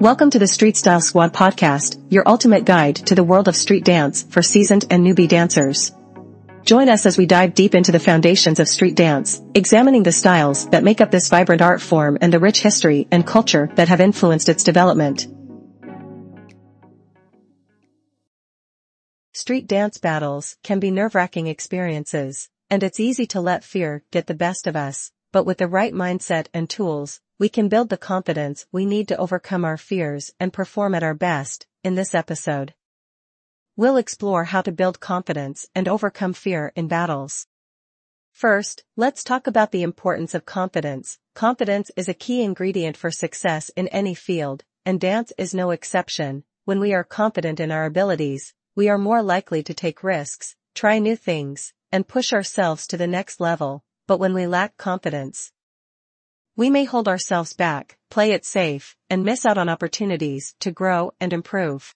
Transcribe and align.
Welcome 0.00 0.30
to 0.30 0.40
the 0.40 0.48
Street 0.48 0.76
Style 0.76 1.00
Squad 1.00 1.32
podcast, 1.32 2.04
your 2.10 2.28
ultimate 2.28 2.64
guide 2.64 2.96
to 2.96 3.14
the 3.14 3.22
world 3.22 3.46
of 3.46 3.54
street 3.54 3.84
dance 3.84 4.24
for 4.24 4.42
seasoned 4.42 4.84
and 4.90 5.06
newbie 5.06 5.28
dancers. 5.28 5.92
Join 6.64 6.88
us 6.88 7.06
as 7.06 7.16
we 7.16 7.26
dive 7.26 7.54
deep 7.54 7.76
into 7.76 7.92
the 7.92 8.00
foundations 8.00 8.58
of 8.58 8.68
street 8.68 8.96
dance, 8.96 9.40
examining 9.54 10.02
the 10.02 10.10
styles 10.10 10.68
that 10.70 10.82
make 10.82 11.00
up 11.00 11.12
this 11.12 11.28
vibrant 11.28 11.62
art 11.62 11.80
form 11.80 12.18
and 12.20 12.32
the 12.32 12.40
rich 12.40 12.60
history 12.60 13.06
and 13.12 13.24
culture 13.24 13.70
that 13.76 13.88
have 13.88 14.00
influenced 14.00 14.48
its 14.48 14.64
development. 14.64 15.28
Street 19.32 19.68
dance 19.68 19.98
battles 19.98 20.56
can 20.64 20.80
be 20.80 20.90
nerve-wracking 20.90 21.46
experiences, 21.46 22.48
and 22.68 22.82
it's 22.82 22.98
easy 22.98 23.26
to 23.26 23.40
let 23.40 23.62
fear 23.62 24.02
get 24.10 24.26
the 24.26 24.34
best 24.34 24.66
of 24.66 24.74
us, 24.74 25.12
but 25.32 25.46
with 25.46 25.58
the 25.58 25.68
right 25.68 25.94
mindset 25.94 26.48
and 26.52 26.68
tools, 26.68 27.20
we 27.36 27.48
can 27.48 27.68
build 27.68 27.88
the 27.88 27.96
confidence 27.96 28.64
we 28.70 28.86
need 28.86 29.08
to 29.08 29.16
overcome 29.16 29.64
our 29.64 29.76
fears 29.76 30.32
and 30.38 30.52
perform 30.52 30.94
at 30.94 31.02
our 31.02 31.14
best, 31.14 31.66
in 31.82 31.96
this 31.96 32.14
episode. 32.14 32.74
We'll 33.76 33.96
explore 33.96 34.44
how 34.44 34.62
to 34.62 34.70
build 34.70 35.00
confidence 35.00 35.66
and 35.74 35.88
overcome 35.88 36.32
fear 36.32 36.72
in 36.76 36.86
battles. 36.86 37.48
First, 38.30 38.84
let's 38.96 39.24
talk 39.24 39.48
about 39.48 39.72
the 39.72 39.82
importance 39.82 40.32
of 40.32 40.46
confidence. 40.46 41.18
Confidence 41.34 41.90
is 41.96 42.08
a 42.08 42.14
key 42.14 42.42
ingredient 42.42 42.96
for 42.96 43.10
success 43.10 43.68
in 43.74 43.88
any 43.88 44.14
field, 44.14 44.62
and 44.86 45.00
dance 45.00 45.32
is 45.36 45.54
no 45.54 45.72
exception. 45.72 46.44
When 46.64 46.78
we 46.78 46.94
are 46.94 47.02
confident 47.02 47.58
in 47.58 47.72
our 47.72 47.84
abilities, 47.84 48.54
we 48.76 48.88
are 48.88 48.98
more 48.98 49.22
likely 49.22 49.62
to 49.64 49.74
take 49.74 50.04
risks, 50.04 50.54
try 50.72 51.00
new 51.00 51.16
things, 51.16 51.72
and 51.90 52.06
push 52.06 52.32
ourselves 52.32 52.86
to 52.86 52.96
the 52.96 53.08
next 53.08 53.40
level, 53.40 53.82
but 54.06 54.18
when 54.18 54.34
we 54.34 54.46
lack 54.46 54.76
confidence, 54.76 55.50
we 56.56 56.70
may 56.70 56.84
hold 56.84 57.08
ourselves 57.08 57.52
back, 57.52 57.98
play 58.10 58.30
it 58.30 58.44
safe, 58.44 58.96
and 59.10 59.24
miss 59.24 59.44
out 59.44 59.58
on 59.58 59.68
opportunities 59.68 60.54
to 60.60 60.70
grow 60.70 61.12
and 61.18 61.32
improve. 61.32 61.94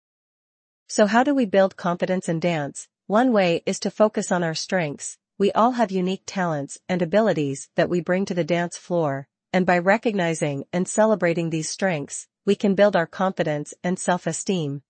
So 0.88 1.06
how 1.06 1.22
do 1.22 1.32
we 1.32 1.46
build 1.46 1.76
confidence 1.76 2.28
in 2.28 2.40
dance? 2.40 2.88
One 3.06 3.32
way 3.32 3.62
is 3.66 3.78
to 3.80 3.90
focus 3.90 4.32
on 4.32 4.42
our 4.42 4.54
strengths. 4.54 5.16
We 5.38 5.52
all 5.52 5.72
have 5.72 5.92
unique 5.92 6.24
talents 6.26 6.78
and 6.88 7.00
abilities 7.00 7.68
that 7.76 7.88
we 7.88 8.00
bring 8.00 8.24
to 8.24 8.34
the 8.34 8.42
dance 8.42 8.76
floor, 8.76 9.28
and 9.52 9.64
by 9.64 9.78
recognizing 9.78 10.64
and 10.72 10.88
celebrating 10.88 11.50
these 11.50 11.70
strengths, 11.70 12.26
we 12.44 12.56
can 12.56 12.74
build 12.74 12.96
our 12.96 13.06
confidence 13.06 13.74
and 13.84 13.96
self-esteem. 13.96 14.82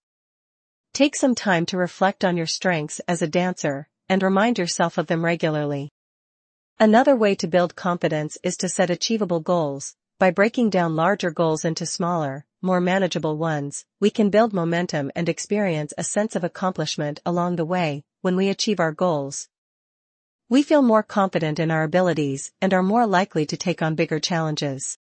Take 0.94 1.14
some 1.14 1.34
time 1.34 1.66
to 1.66 1.76
reflect 1.76 2.24
on 2.24 2.38
your 2.38 2.46
strengths 2.46 3.00
as 3.00 3.20
a 3.20 3.28
dancer, 3.28 3.88
and 4.08 4.22
remind 4.22 4.58
yourself 4.58 4.96
of 4.96 5.08
them 5.08 5.22
regularly. 5.22 5.90
Another 6.80 7.16
way 7.16 7.34
to 7.34 7.48
build 7.48 7.74
confidence 7.74 8.38
is 8.44 8.56
to 8.58 8.68
set 8.68 8.88
achievable 8.88 9.40
goals. 9.40 9.96
By 10.20 10.30
breaking 10.30 10.70
down 10.70 10.94
larger 10.94 11.32
goals 11.32 11.64
into 11.64 11.84
smaller, 11.84 12.46
more 12.62 12.80
manageable 12.80 13.36
ones, 13.36 13.84
we 13.98 14.10
can 14.10 14.30
build 14.30 14.52
momentum 14.52 15.10
and 15.16 15.28
experience 15.28 15.92
a 15.98 16.04
sense 16.04 16.36
of 16.36 16.44
accomplishment 16.44 17.18
along 17.26 17.56
the 17.56 17.64
way 17.64 18.04
when 18.20 18.36
we 18.36 18.48
achieve 18.48 18.78
our 18.78 18.92
goals. 18.92 19.48
We 20.48 20.62
feel 20.62 20.82
more 20.82 21.02
confident 21.02 21.58
in 21.58 21.72
our 21.72 21.82
abilities 21.82 22.52
and 22.62 22.72
are 22.72 22.84
more 22.84 23.08
likely 23.08 23.44
to 23.46 23.56
take 23.56 23.82
on 23.82 23.96
bigger 23.96 24.20
challenges. 24.20 24.98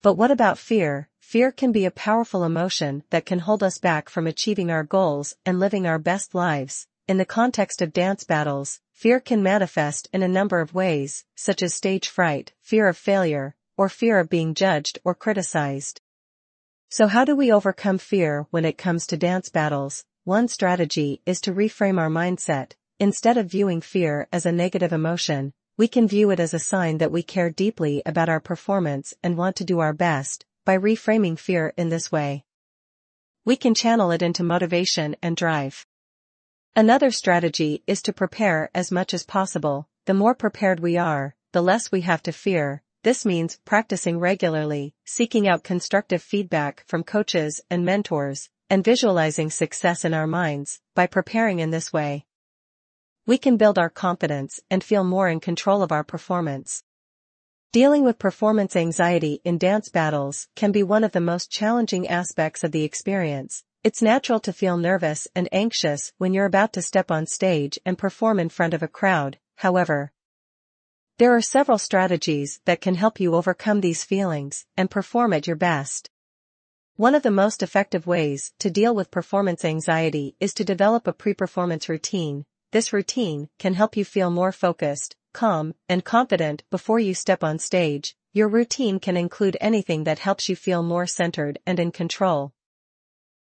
But 0.00 0.14
what 0.14 0.30
about 0.30 0.58
fear? 0.58 1.08
Fear 1.18 1.50
can 1.50 1.72
be 1.72 1.86
a 1.86 1.90
powerful 1.90 2.44
emotion 2.44 3.02
that 3.10 3.26
can 3.26 3.40
hold 3.40 3.64
us 3.64 3.78
back 3.78 4.08
from 4.08 4.28
achieving 4.28 4.70
our 4.70 4.84
goals 4.84 5.34
and 5.44 5.58
living 5.58 5.88
our 5.88 5.98
best 5.98 6.36
lives. 6.36 6.86
In 7.06 7.18
the 7.18 7.24
context 7.24 7.82
of 7.82 7.92
dance 7.92 8.24
battles, 8.24 8.80
Fear 8.94 9.20
can 9.20 9.42
manifest 9.42 10.08
in 10.12 10.22
a 10.22 10.28
number 10.28 10.60
of 10.60 10.72
ways, 10.72 11.24
such 11.34 11.64
as 11.64 11.74
stage 11.74 12.08
fright, 12.08 12.52
fear 12.62 12.86
of 12.86 12.96
failure, 12.96 13.56
or 13.76 13.88
fear 13.88 14.20
of 14.20 14.30
being 14.30 14.54
judged 14.54 15.00
or 15.04 15.16
criticized. 15.16 16.00
So 16.90 17.08
how 17.08 17.24
do 17.24 17.34
we 17.34 17.50
overcome 17.50 17.98
fear 17.98 18.46
when 18.50 18.64
it 18.64 18.78
comes 18.78 19.04
to 19.08 19.16
dance 19.16 19.48
battles? 19.48 20.04
One 20.22 20.46
strategy 20.46 21.20
is 21.26 21.40
to 21.40 21.52
reframe 21.52 21.98
our 21.98 22.08
mindset. 22.08 22.74
Instead 23.00 23.36
of 23.36 23.50
viewing 23.50 23.80
fear 23.80 24.28
as 24.32 24.46
a 24.46 24.52
negative 24.52 24.92
emotion, 24.92 25.52
we 25.76 25.88
can 25.88 26.06
view 26.06 26.30
it 26.30 26.38
as 26.38 26.54
a 26.54 26.60
sign 26.60 26.98
that 26.98 27.10
we 27.10 27.24
care 27.24 27.50
deeply 27.50 28.00
about 28.06 28.28
our 28.28 28.40
performance 28.40 29.12
and 29.24 29.36
want 29.36 29.56
to 29.56 29.64
do 29.64 29.80
our 29.80 29.92
best, 29.92 30.46
by 30.64 30.78
reframing 30.78 31.36
fear 31.36 31.74
in 31.76 31.88
this 31.88 32.12
way. 32.12 32.44
We 33.44 33.56
can 33.56 33.74
channel 33.74 34.12
it 34.12 34.22
into 34.22 34.44
motivation 34.44 35.16
and 35.20 35.36
drive. 35.36 35.84
Another 36.76 37.12
strategy 37.12 37.84
is 37.86 38.02
to 38.02 38.12
prepare 38.12 38.68
as 38.74 38.90
much 38.90 39.14
as 39.14 39.22
possible. 39.22 39.86
The 40.06 40.14
more 40.14 40.34
prepared 40.34 40.80
we 40.80 40.96
are, 40.96 41.36
the 41.52 41.62
less 41.62 41.92
we 41.92 42.00
have 42.00 42.20
to 42.24 42.32
fear. 42.32 42.82
This 43.04 43.24
means 43.24 43.60
practicing 43.64 44.18
regularly, 44.18 44.92
seeking 45.04 45.46
out 45.46 45.62
constructive 45.62 46.20
feedback 46.20 46.82
from 46.88 47.04
coaches 47.04 47.60
and 47.70 47.84
mentors, 47.84 48.50
and 48.68 48.82
visualizing 48.82 49.50
success 49.50 50.04
in 50.04 50.12
our 50.14 50.26
minds. 50.26 50.80
By 50.96 51.06
preparing 51.06 51.60
in 51.60 51.70
this 51.70 51.92
way, 51.92 52.26
we 53.24 53.38
can 53.38 53.56
build 53.56 53.78
our 53.78 53.88
confidence 53.88 54.58
and 54.68 54.82
feel 54.82 55.04
more 55.04 55.28
in 55.28 55.38
control 55.38 55.80
of 55.80 55.92
our 55.92 56.02
performance. 56.02 56.82
Dealing 57.70 58.02
with 58.02 58.18
performance 58.18 58.74
anxiety 58.74 59.40
in 59.44 59.58
dance 59.58 59.90
battles 59.90 60.48
can 60.56 60.72
be 60.72 60.82
one 60.82 61.04
of 61.04 61.12
the 61.12 61.20
most 61.20 61.52
challenging 61.52 62.08
aspects 62.08 62.64
of 62.64 62.72
the 62.72 62.82
experience, 62.82 63.62
it's 63.84 64.00
natural 64.00 64.40
to 64.40 64.50
feel 64.50 64.78
nervous 64.78 65.28
and 65.34 65.46
anxious 65.52 66.10
when 66.16 66.32
you're 66.32 66.46
about 66.46 66.72
to 66.72 66.80
step 66.80 67.10
on 67.10 67.26
stage 67.26 67.78
and 67.84 67.98
perform 67.98 68.40
in 68.40 68.48
front 68.48 68.72
of 68.72 68.82
a 68.82 68.88
crowd, 68.88 69.38
however. 69.56 70.10
There 71.18 71.36
are 71.36 71.42
several 71.42 71.76
strategies 71.76 72.60
that 72.64 72.80
can 72.80 72.94
help 72.94 73.20
you 73.20 73.34
overcome 73.34 73.82
these 73.82 74.02
feelings 74.02 74.64
and 74.74 74.90
perform 74.90 75.34
at 75.34 75.46
your 75.46 75.56
best. 75.56 76.08
One 76.96 77.14
of 77.14 77.22
the 77.22 77.30
most 77.30 77.62
effective 77.62 78.06
ways 78.06 78.54
to 78.60 78.70
deal 78.70 78.94
with 78.94 79.10
performance 79.10 79.66
anxiety 79.66 80.34
is 80.40 80.54
to 80.54 80.64
develop 80.64 81.06
a 81.06 81.12
pre-performance 81.12 81.86
routine. 81.86 82.46
This 82.72 82.90
routine 82.90 83.50
can 83.58 83.74
help 83.74 83.98
you 83.98 84.04
feel 84.06 84.30
more 84.30 84.52
focused, 84.52 85.14
calm, 85.34 85.74
and 85.90 86.02
confident 86.02 86.64
before 86.70 87.00
you 87.00 87.12
step 87.12 87.44
on 87.44 87.58
stage. 87.58 88.16
Your 88.32 88.48
routine 88.48 88.98
can 88.98 89.18
include 89.18 89.58
anything 89.60 90.04
that 90.04 90.20
helps 90.20 90.48
you 90.48 90.56
feel 90.56 90.82
more 90.82 91.06
centered 91.06 91.58
and 91.66 91.78
in 91.78 91.92
control 91.92 92.54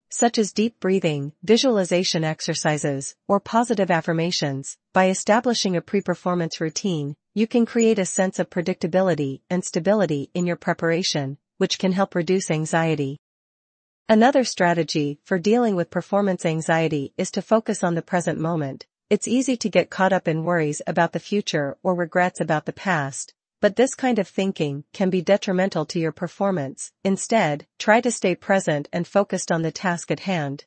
such 0.10 0.38
as 0.38 0.54
deep 0.54 0.80
breathing, 0.80 1.34
visualization 1.44 2.24
exercises, 2.24 3.16
or 3.28 3.40
positive 3.40 3.92
affirmations, 3.92 4.78
by 4.94 5.10
establishing 5.10 5.76
a 5.76 5.82
pre-performance 5.82 6.62
routine, 6.62 7.16
you 7.34 7.48
can 7.48 7.66
create 7.66 8.00
a 8.00 8.06
sense 8.06 8.40
of 8.40 8.50
predictability 8.50 9.42
and 9.50 9.64
stability 9.64 10.30
in 10.34 10.46
your 10.46 10.56
preparation, 10.56 11.38
which 11.58 11.80
can 11.80 11.92
help 11.92 12.16
reduce 12.16 12.50
anxiety. 12.50 13.20
Another 14.10 14.44
strategy 14.44 15.20
for 15.26 15.38
dealing 15.38 15.76
with 15.76 15.90
performance 15.90 16.46
anxiety 16.46 17.14
is 17.18 17.30
to 17.32 17.42
focus 17.42 17.84
on 17.84 17.96
the 17.96 18.02
present 18.02 18.40
moment. 18.40 18.86
It's 19.10 19.28
easy 19.28 19.56
to 19.58 19.70
get 19.70 19.90
caught 19.90 20.14
up 20.14 20.28
in 20.28 20.44
worries 20.44 20.82
about 20.88 21.14
the 21.14 21.20
future 21.20 21.78
or 21.84 21.94
regrets 21.94 22.42
about 22.42 22.66
the 22.66 22.74
past, 22.74 23.34
but 23.60 23.76
this 23.76 23.96
kind 23.96 24.20
of 24.20 24.28
thinking 24.28 24.84
can 24.94 25.10
be 25.10 25.22
detrimental 25.22 25.86
to 25.86 26.00
your 26.00 26.12
performance. 26.12 26.92
Instead, 27.04 27.66
try 27.80 28.02
to 28.02 28.12
stay 28.12 28.36
present 28.36 28.88
and 28.94 29.08
focused 29.08 29.52
on 29.52 29.62
the 29.62 29.72
task 29.72 30.12
at 30.12 30.22
hand. 30.22 30.66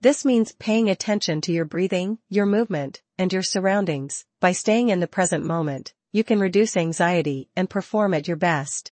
This 0.00 0.24
means 0.24 0.52
paying 0.52 0.88
attention 0.88 1.40
to 1.42 1.52
your 1.52 1.64
breathing, 1.64 2.18
your 2.28 2.46
movement, 2.46 3.02
and 3.18 3.32
your 3.32 3.42
surroundings. 3.42 4.24
By 4.38 4.52
staying 4.52 4.90
in 4.90 5.00
the 5.00 5.08
present 5.08 5.44
moment, 5.44 5.92
you 6.12 6.22
can 6.22 6.38
reduce 6.38 6.76
anxiety 6.76 7.48
and 7.56 7.68
perform 7.68 8.14
at 8.14 8.28
your 8.28 8.36
best. 8.36 8.92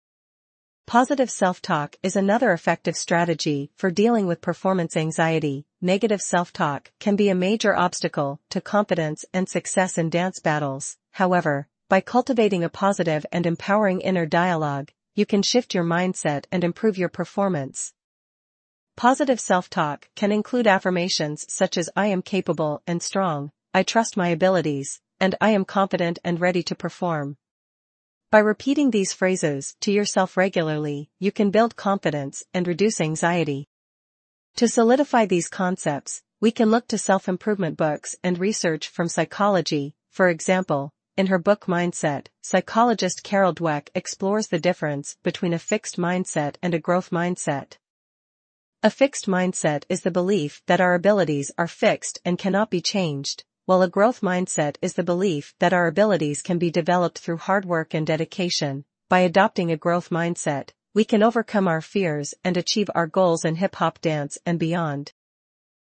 Positive 0.88 1.30
self-talk 1.30 1.96
is 2.04 2.16
another 2.16 2.52
effective 2.52 2.96
strategy 2.96 3.72
for 3.76 3.90
dealing 3.90 4.28
with 4.28 4.42
performance 4.42 4.96
anxiety. 4.96 5.66
Negative 5.82 6.22
self-talk 6.22 6.92
can 7.00 7.16
be 7.16 7.30
a 7.30 7.36
major 7.36 7.76
obstacle 7.76 8.40
to 8.50 8.62
confidence 8.62 9.26
and 9.34 9.50
success 9.50 9.98
in 9.98 10.10
dance 10.10 10.40
battles. 10.40 10.98
However, 11.12 11.68
by 11.88 12.02
cultivating 12.02 12.64
a 12.64 12.70
positive 12.70 13.26
and 13.32 13.46
empowering 13.46 14.02
inner 14.02 14.26
dialogue, 14.26 14.92
you 15.14 15.26
can 15.26 15.44
shift 15.44 15.76
your 15.76 15.84
mindset 15.84 16.46
and 16.52 16.64
improve 16.64 16.98
your 16.98 17.10
performance. 17.10 17.94
Positive 18.96 19.40
self-talk 19.40 20.10
can 20.16 20.32
include 20.32 20.66
affirmations 20.66 21.46
such 21.48 21.78
as 21.78 21.90
I 21.96 22.08
am 22.08 22.22
capable 22.22 22.82
and 22.88 23.04
strong, 23.04 23.52
I 23.74 23.84
trust 23.84 24.18
my 24.18 24.30
abilities, 24.30 25.00
and 25.20 25.36
I 25.40 25.52
am 25.52 25.64
confident 25.64 26.18
and 26.24 26.42
ready 26.42 26.64
to 26.64 26.76
perform. 26.76 27.38
By 28.32 28.40
repeating 28.40 28.90
these 28.90 29.14
phrases 29.14 29.76
to 29.82 29.92
yourself 29.92 30.36
regularly, 30.36 31.12
you 31.20 31.32
can 31.32 31.52
build 31.52 31.76
confidence 31.76 32.44
and 32.54 32.68
reduce 32.68 33.00
anxiety. 33.00 33.68
To 34.56 34.68
solidify 34.68 35.26
these 35.26 35.50
concepts, 35.50 36.24
we 36.42 36.52
can 36.52 36.72
look 36.72 36.88
to 36.88 36.98
self-improvement 36.98 37.78
books 37.78 38.16
and 38.24 38.40
research 38.40 38.88
from 38.88 39.08
psychology, 39.08 39.94
for 40.10 40.30
example, 40.30 40.92
in 41.18 41.28
her 41.28 41.40
book 41.40 41.66
Mindset, 41.66 42.28
psychologist 42.42 43.24
Carol 43.24 43.54
Dweck 43.54 43.90
explores 43.96 44.48
the 44.48 44.60
difference 44.60 45.16
between 45.24 45.54
a 45.54 45.60
fixed 45.60 45.98
mindset 45.98 46.56
and 46.62 46.74
a 46.74 46.80
growth 46.80 47.10
mindset. 47.10 47.78
A 48.84 48.90
fixed 48.90 49.26
mindset 49.26 49.84
is 49.88 50.02
the 50.02 50.12
belief 50.12 50.62
that 50.68 50.82
our 50.82 50.94
abilities 50.94 51.52
are 51.58 51.68
fixed 51.68 52.20
and 52.26 52.38
cannot 52.38 52.70
be 52.70 52.82
changed, 52.82 53.46
while 53.66 53.82
a 53.82 53.90
growth 53.90 54.22
mindset 54.22 54.76
is 54.82 54.94
the 54.94 55.04
belief 55.04 55.56
that 55.60 55.74
our 55.74 55.88
abilities 55.88 56.42
can 56.42 56.58
be 56.58 56.70
developed 56.70 57.18
through 57.18 57.38
hard 57.38 57.66
work 57.66 57.94
and 57.94 58.06
dedication. 58.06 58.84
By 59.08 59.20
adopting 59.20 59.72
a 59.72 59.78
growth 59.78 60.10
mindset, 60.10 60.72
we 60.94 61.06
can 61.06 61.24
overcome 61.24 61.68
our 61.68 61.82
fears 61.82 62.34
and 62.44 62.58
achieve 62.58 62.90
our 62.94 63.08
goals 63.08 63.46
in 63.46 63.56
hip-hop 63.56 64.02
dance 64.02 64.38
and 64.46 64.60
beyond. 64.60 65.14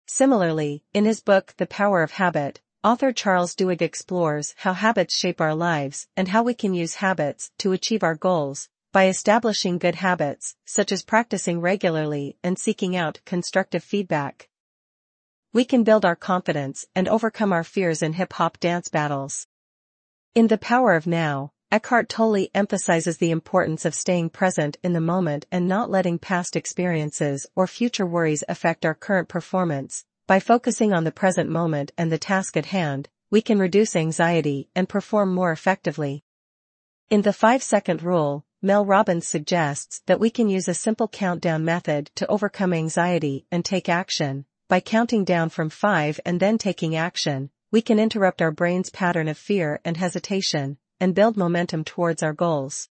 Similarly, 0.07 0.83
in 0.93 1.05
his 1.05 1.21
book 1.21 1.53
The 1.57 1.67
Power 1.67 2.01
of 2.01 2.11
Habit, 2.11 2.61
author 2.81 3.11
Charles 3.11 3.55
Duhigg 3.55 3.81
explores 3.81 4.53
how 4.59 4.71
habits 4.71 5.13
shape 5.13 5.41
our 5.41 5.53
lives 5.53 6.07
and 6.15 6.29
how 6.29 6.43
we 6.43 6.53
can 6.53 6.73
use 6.73 6.95
habits 6.95 7.51
to 7.57 7.73
achieve 7.73 8.03
our 8.03 8.15
goals 8.15 8.69
by 8.93 9.07
establishing 9.07 9.77
good 9.77 9.95
habits, 9.95 10.55
such 10.65 10.93
as 10.93 11.03
practicing 11.03 11.59
regularly 11.59 12.37
and 12.41 12.57
seeking 12.57 12.95
out 12.95 13.19
constructive 13.25 13.83
feedback. 13.83 14.47
We 15.51 15.65
can 15.65 15.83
build 15.83 16.05
our 16.05 16.15
confidence 16.15 16.85
and 16.95 17.09
overcome 17.09 17.51
our 17.51 17.65
fears 17.65 18.01
in 18.01 18.13
hip-hop 18.13 18.59
dance 18.61 18.87
battles. 18.87 19.45
In 20.33 20.47
The 20.47 20.57
Power 20.57 20.93
of 20.95 21.05
Now, 21.05 21.51
Eckhart 21.71 22.07
Tolle 22.07 22.47
emphasizes 22.55 23.17
the 23.17 23.31
importance 23.31 23.83
of 23.83 23.93
staying 23.93 24.29
present 24.29 24.77
in 24.83 24.93
the 24.93 25.01
moment 25.01 25.45
and 25.51 25.67
not 25.67 25.91
letting 25.91 26.17
past 26.17 26.55
experiences 26.55 27.45
or 27.57 27.67
future 27.67 28.05
worries 28.05 28.43
affect 28.47 28.85
our 28.85 28.95
current 28.95 29.27
performance. 29.27 30.05
By 30.29 30.39
focusing 30.39 30.93
on 30.93 31.05
the 31.05 31.11
present 31.11 31.49
moment 31.49 31.91
and 31.97 32.11
the 32.11 32.19
task 32.19 32.55
at 32.55 32.67
hand, 32.67 33.09
we 33.31 33.41
can 33.41 33.57
reduce 33.57 33.95
anxiety 33.95 34.69
and 34.75 34.87
perform 34.87 35.33
more 35.33 35.51
effectively. 35.51 36.23
In 37.09 37.23
the 37.23 37.31
5-second 37.31 38.03
rule, 38.03 38.45
Mel 38.61 38.85
Robbins 38.85 39.25
suggests 39.25 40.03
that 40.05 40.19
we 40.19 40.29
can 40.29 40.47
use 40.47 40.67
a 40.67 40.75
simple 40.75 41.07
countdown 41.07 41.65
method 41.65 42.11
to 42.13 42.27
overcome 42.27 42.73
anxiety 42.73 43.47
and 43.51 43.65
take 43.65 43.89
action. 43.89 44.45
By 44.67 44.81
counting 44.81 45.23
down 45.23 45.49
from 45.49 45.71
5 45.71 46.19
and 46.23 46.39
then 46.39 46.59
taking 46.59 46.95
action, 46.95 47.49
we 47.71 47.81
can 47.81 47.97
interrupt 47.97 48.39
our 48.39 48.51
brain's 48.51 48.91
pattern 48.91 49.29
of 49.29 49.37
fear 49.39 49.81
and 49.83 49.97
hesitation, 49.97 50.77
and 50.99 51.15
build 51.15 51.37
momentum 51.37 51.83
towards 51.83 52.21
our 52.21 52.33
goals. 52.33 52.87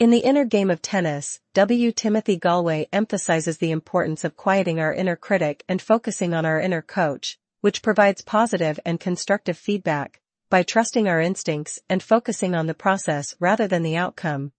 In 0.00 0.08
the 0.08 0.20
inner 0.20 0.46
game 0.46 0.70
of 0.70 0.80
tennis, 0.80 1.40
W. 1.52 1.92
Timothy 1.92 2.38
Gallwey 2.38 2.88
emphasizes 2.90 3.58
the 3.58 3.70
importance 3.70 4.24
of 4.24 4.34
quieting 4.34 4.80
our 4.80 4.94
inner 4.94 5.14
critic 5.14 5.62
and 5.68 5.82
focusing 5.82 6.32
on 6.32 6.46
our 6.46 6.58
inner 6.58 6.80
coach, 6.80 7.38
which 7.60 7.82
provides 7.82 8.22
positive 8.22 8.80
and 8.86 8.98
constructive 8.98 9.58
feedback, 9.58 10.22
by 10.48 10.62
trusting 10.62 11.06
our 11.06 11.20
instincts 11.20 11.78
and 11.90 12.02
focusing 12.02 12.54
on 12.54 12.66
the 12.66 12.72
process 12.72 13.34
rather 13.40 13.68
than 13.68 13.82
the 13.82 13.98
outcome. 13.98 14.52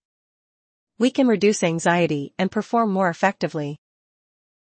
We 1.00 1.10
can 1.10 1.26
reduce 1.26 1.64
anxiety 1.64 2.36
and 2.38 2.52
perform 2.52 2.92
more 2.92 3.10
effectively. 3.10 3.80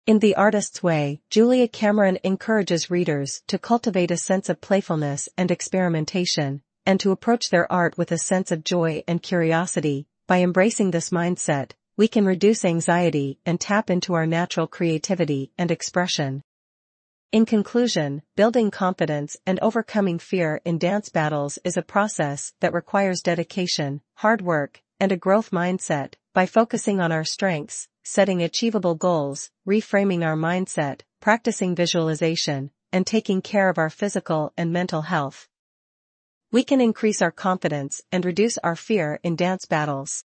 In 0.06 0.20
The 0.20 0.34
Artist's 0.36 0.82
Way, 0.82 1.20
Julia 1.28 1.68
Cameron 1.68 2.18
encourages 2.24 2.90
readers 2.90 3.42
to 3.48 3.58
cultivate 3.58 4.10
a 4.10 4.16
sense 4.16 4.48
of 4.48 4.62
playfulness 4.62 5.28
and 5.36 5.50
experimentation, 5.50 6.62
and 6.86 6.98
to 7.00 7.10
approach 7.10 7.50
their 7.50 7.70
art 7.70 7.98
with 7.98 8.10
a 8.12 8.16
sense 8.16 8.50
of 8.50 8.64
joy 8.64 9.04
and 9.06 9.22
curiosity, 9.22 10.06
by 10.30 10.42
embracing 10.42 10.92
this 10.92 11.10
mindset, 11.10 11.72
we 11.96 12.06
can 12.06 12.24
reduce 12.24 12.64
anxiety 12.64 13.40
and 13.44 13.60
tap 13.60 13.90
into 13.90 14.14
our 14.14 14.26
natural 14.26 14.68
creativity 14.68 15.50
and 15.58 15.72
expression. 15.72 16.40
In 17.32 17.44
conclusion, 17.44 18.22
building 18.36 18.70
confidence 18.70 19.36
and 19.44 19.58
overcoming 19.58 20.20
fear 20.20 20.60
in 20.64 20.78
dance 20.78 21.08
battles 21.08 21.58
is 21.64 21.76
a 21.76 21.82
process 21.82 22.52
that 22.60 22.72
requires 22.72 23.22
dedication, 23.22 24.02
hard 24.18 24.40
work, 24.40 24.80
and 25.00 25.10
a 25.10 25.16
growth 25.16 25.50
mindset, 25.50 26.14
by 26.32 26.46
focusing 26.46 27.00
on 27.00 27.10
our 27.10 27.24
strengths, 27.24 27.88
setting 28.04 28.40
achievable 28.40 28.94
goals, 28.94 29.50
reframing 29.66 30.24
our 30.24 30.36
mindset, 30.36 31.00
practicing 31.18 31.74
visualization, 31.74 32.70
and 32.92 33.04
taking 33.04 33.42
care 33.42 33.68
of 33.68 33.78
our 33.78 33.90
physical 33.90 34.52
and 34.56 34.72
mental 34.72 35.02
health 35.02 35.48
we 36.52 36.64
can 36.64 36.80
increase 36.80 37.22
our 37.22 37.30
confidence 37.30 38.02
and 38.10 38.24
reduce 38.24 38.58
our 38.58 38.74
fear 38.74 39.20
in 39.22 39.36
dance 39.36 39.66
battles. 39.66 40.24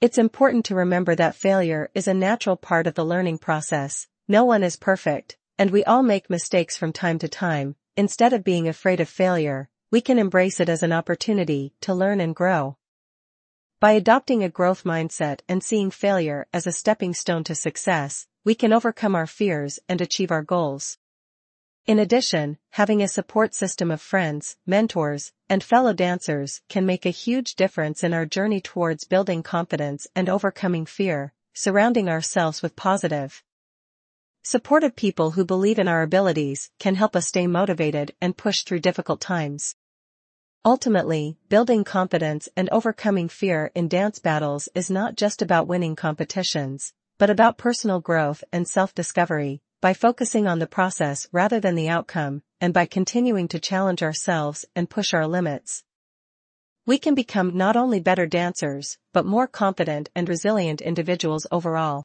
It's 0.00 0.18
important 0.18 0.64
to 0.66 0.74
remember 0.74 1.14
that 1.14 1.36
failure 1.36 1.90
is 1.94 2.08
a 2.08 2.14
natural 2.14 2.56
part 2.56 2.86
of 2.86 2.94
the 2.94 3.04
learning 3.04 3.38
process, 3.38 4.08
no 4.26 4.44
one 4.44 4.64
is 4.64 4.76
perfect, 4.76 5.36
and 5.56 5.70
we 5.70 5.84
all 5.84 6.02
make 6.02 6.28
mistakes 6.28 6.76
from 6.76 6.92
time 6.92 7.18
to 7.20 7.28
time, 7.28 7.76
instead 7.96 8.32
of 8.32 8.44
being 8.44 8.68
afraid 8.68 9.00
of 9.00 9.08
failure, 9.08 9.68
we 9.90 10.00
can 10.00 10.18
embrace 10.18 10.60
it 10.60 10.68
as 10.68 10.82
an 10.82 10.92
opportunity 10.92 11.72
to 11.80 11.94
learn 11.94 12.20
and 12.20 12.34
grow. 12.34 12.76
By 13.80 13.92
adopting 13.92 14.42
a 14.42 14.48
growth 14.48 14.82
mindset 14.82 15.40
and 15.48 15.62
seeing 15.62 15.90
failure 15.92 16.46
as 16.52 16.66
a 16.66 16.72
stepping 16.72 17.14
stone 17.14 17.44
to 17.44 17.54
success, 17.54 18.26
we 18.44 18.56
can 18.56 18.72
overcome 18.72 19.14
our 19.14 19.26
fears 19.26 19.78
and 19.88 20.00
achieve 20.00 20.32
our 20.32 20.42
goals. 20.42 20.98
In 21.88 21.98
addition, 21.98 22.58
having 22.72 23.02
a 23.02 23.08
support 23.08 23.54
system 23.54 23.90
of 23.90 24.02
friends, 24.02 24.58
mentors, 24.66 25.32
and 25.48 25.64
fellow 25.64 25.94
dancers 25.94 26.60
can 26.68 26.84
make 26.84 27.06
a 27.06 27.20
huge 27.24 27.54
difference 27.54 28.04
in 28.04 28.12
our 28.12 28.26
journey 28.26 28.60
towards 28.60 29.04
building 29.04 29.42
confidence 29.42 30.06
and 30.14 30.28
overcoming 30.28 30.84
fear, 30.84 31.32
surrounding 31.54 32.06
ourselves 32.06 32.60
with 32.60 32.76
positive, 32.76 33.42
supportive 34.42 34.96
people 34.96 35.30
who 35.30 35.46
believe 35.46 35.78
in 35.78 35.88
our 35.88 36.02
abilities 36.02 36.70
can 36.78 36.94
help 36.94 37.16
us 37.16 37.28
stay 37.28 37.46
motivated 37.46 38.14
and 38.20 38.36
push 38.36 38.64
through 38.64 38.80
difficult 38.80 39.22
times. 39.22 39.74
Ultimately, 40.66 41.38
building 41.48 41.84
confidence 41.84 42.50
and 42.54 42.68
overcoming 42.68 43.30
fear 43.30 43.70
in 43.74 43.88
dance 43.88 44.18
battles 44.18 44.68
is 44.74 44.90
not 44.90 45.16
just 45.16 45.40
about 45.40 45.66
winning 45.66 45.96
competitions, 45.96 46.92
but 47.16 47.30
about 47.30 47.56
personal 47.56 48.00
growth 48.00 48.44
and 48.52 48.68
self-discovery, 48.68 49.62
by 49.80 49.94
focusing 49.94 50.48
on 50.48 50.58
the 50.58 50.66
process 50.66 51.28
rather 51.30 51.60
than 51.60 51.76
the 51.76 51.88
outcome, 51.88 52.42
and 52.60 52.74
by 52.74 52.84
continuing 52.84 53.46
to 53.46 53.60
challenge 53.60 54.02
ourselves 54.02 54.64
and 54.74 54.90
push 54.90 55.14
our 55.14 55.26
limits. 55.26 55.84
We 56.84 56.98
can 56.98 57.14
become 57.14 57.56
not 57.56 57.76
only 57.76 58.00
better 58.00 58.26
dancers, 58.26 58.98
but 59.12 59.24
more 59.24 59.46
confident 59.46 60.10
and 60.16 60.28
resilient 60.28 60.80
individuals 60.80 61.46
overall. 61.52 62.02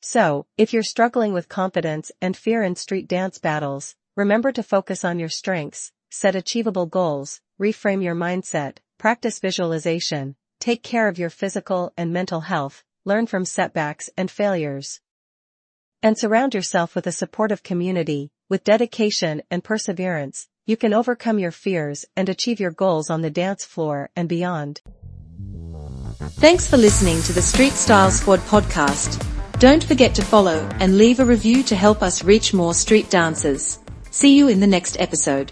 So, 0.00 0.46
if 0.56 0.72
you're 0.72 0.84
struggling 0.84 1.32
with 1.32 1.48
confidence 1.48 2.12
and 2.20 2.36
fear 2.36 2.62
in 2.62 2.76
street 2.76 3.08
dance 3.08 3.38
battles, 3.38 3.96
remember 4.14 4.52
to 4.52 4.62
focus 4.62 5.04
on 5.04 5.18
your 5.18 5.28
strengths, 5.28 5.90
set 6.10 6.36
achievable 6.36 6.86
goals, 6.86 7.40
reframe 7.60 8.04
your 8.04 8.14
mindset, 8.14 8.76
practice 8.98 9.40
visualization, 9.40 10.36
take 10.60 10.84
care 10.84 11.08
of 11.08 11.18
your 11.18 11.30
physical 11.30 11.92
and 11.96 12.12
mental 12.12 12.42
health, 12.42 12.84
learn 13.04 13.26
from 13.26 13.44
setbacks 13.44 14.08
and 14.16 14.30
failures. 14.30 15.00
And 16.06 16.16
surround 16.16 16.54
yourself 16.54 16.94
with 16.94 17.08
a 17.08 17.10
supportive 17.10 17.64
community, 17.64 18.30
with 18.48 18.62
dedication 18.62 19.42
and 19.50 19.64
perseverance, 19.64 20.46
you 20.64 20.76
can 20.76 20.94
overcome 20.94 21.40
your 21.40 21.50
fears 21.50 22.04
and 22.16 22.28
achieve 22.28 22.60
your 22.60 22.70
goals 22.70 23.10
on 23.10 23.22
the 23.22 23.30
dance 23.30 23.64
floor 23.64 24.10
and 24.14 24.28
beyond. 24.28 24.82
Thanks 26.38 26.64
for 26.70 26.76
listening 26.76 27.20
to 27.22 27.32
the 27.32 27.42
Street 27.42 27.72
Style 27.72 28.12
Squad 28.12 28.38
podcast. 28.42 29.20
Don't 29.58 29.82
forget 29.82 30.14
to 30.14 30.22
follow 30.22 30.68
and 30.78 30.96
leave 30.96 31.18
a 31.18 31.24
review 31.24 31.64
to 31.64 31.74
help 31.74 32.02
us 32.02 32.22
reach 32.22 32.54
more 32.54 32.72
street 32.72 33.10
dancers. 33.10 33.80
See 34.12 34.36
you 34.36 34.46
in 34.46 34.60
the 34.60 34.66
next 34.68 35.00
episode. 35.00 35.50